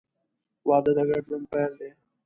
•واده 0.67 0.91
د 0.97 0.99
ګډ 1.09 1.21
ژوند 1.27 1.45
پیل 1.51 1.71
دی. 1.79 1.89